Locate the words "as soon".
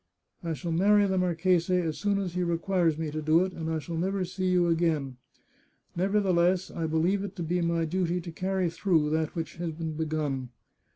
1.77-2.17